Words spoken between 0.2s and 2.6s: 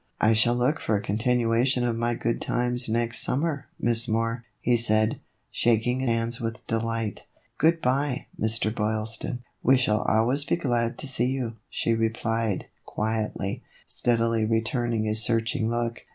"I shall look for a continuation of my good